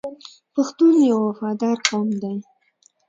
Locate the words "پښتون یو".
0.53-1.17